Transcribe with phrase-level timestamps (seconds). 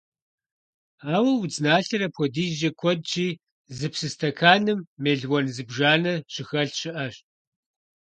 [1.13, 3.27] Ауэ удзналъэр апхуэдизкӀэ куэдщи,
[3.77, 7.15] зы псы стэканым мелуан зыбжанэ щыхэлъ щыӀэщ.